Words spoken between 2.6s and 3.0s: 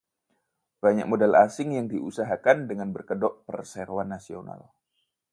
dengan